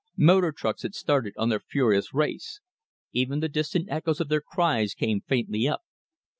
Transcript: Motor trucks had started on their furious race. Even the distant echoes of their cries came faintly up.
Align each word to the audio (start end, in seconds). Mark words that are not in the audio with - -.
Motor 0.17 0.51
trucks 0.51 0.81
had 0.81 0.95
started 0.95 1.35
on 1.37 1.49
their 1.49 1.59
furious 1.59 2.11
race. 2.11 2.59
Even 3.13 3.39
the 3.39 3.47
distant 3.47 3.87
echoes 3.91 4.19
of 4.19 4.29
their 4.29 4.41
cries 4.41 4.95
came 4.95 5.21
faintly 5.21 5.67
up. 5.67 5.83